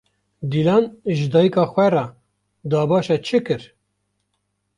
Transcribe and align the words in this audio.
Dîlan 0.51 0.83
ji 1.15 1.27
dayîka 1.33 1.63
xwe 1.73 1.87
re, 1.93 2.05
dabaşa 2.69 3.17
çi 3.25 3.39
kir? 3.45 3.61